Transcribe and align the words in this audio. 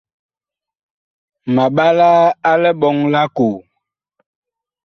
Ma 1.53 1.63
mɓalaa 1.75 2.21
a 2.49 2.51
liɓɔŋ 2.61 2.97
lʼ 3.13 3.19
akoo. 3.23 3.57